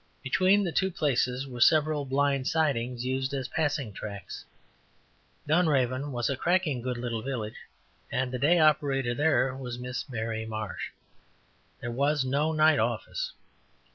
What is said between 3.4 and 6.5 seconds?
passing tracks. Dunraven was a